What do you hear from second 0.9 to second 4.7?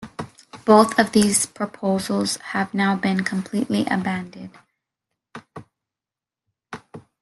of these proposals have now been completely abandoned.